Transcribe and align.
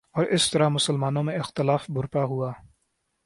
اور 0.15 0.25
اس 0.25 0.51
طرح 0.51 0.67
مسلمانوں 0.67 1.23
میں 1.23 1.37
اختلاف 1.39 1.85
برپا 1.89 2.23
ہوا 2.23 2.51